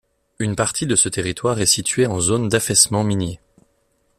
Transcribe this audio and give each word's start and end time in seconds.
Une 0.39 0.55
partie 0.55 0.87
de 0.87 0.95
ce 0.95 1.09
territoire 1.09 1.59
est 1.61 1.67
situé 1.67 2.07
en 2.07 2.19
zone 2.19 2.49
d'affaissement 2.49 3.03
minier. 3.03 3.39